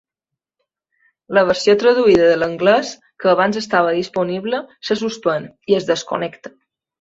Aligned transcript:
La 1.37 1.43
versió 1.49 1.75
traduïda 1.83 2.25
a 2.29 2.39
l'anglès, 2.43 2.93
que 3.25 3.29
abans 3.35 3.61
estava 3.61 3.93
disponible, 3.99 4.63
se 4.91 4.99
suspèn 5.03 5.47
i 5.75 5.79
es 5.83 5.89
desconnecta. 5.93 6.55